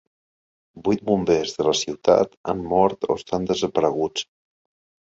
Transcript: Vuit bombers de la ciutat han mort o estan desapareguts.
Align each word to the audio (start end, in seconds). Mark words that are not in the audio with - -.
Vuit 0.87 1.03
bombers 1.09 1.53
de 1.59 1.67
la 1.69 1.75
ciutat 1.81 2.35
han 2.55 2.67
mort 2.73 3.09
o 3.11 3.21
estan 3.21 3.51
desapareguts. 3.55 4.31